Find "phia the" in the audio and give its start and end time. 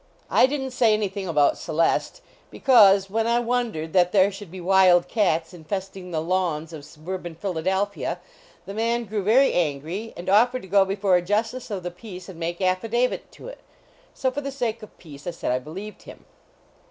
7.85-8.73